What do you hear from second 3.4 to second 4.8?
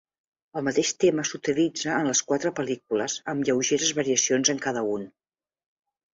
lleugeres variacions en